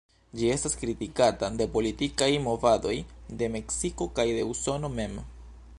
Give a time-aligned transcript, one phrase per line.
[0.39, 2.95] Ĝi estas kritikata de politikaj movadoj
[3.43, 5.19] de Meksiko kaj de Usono mem.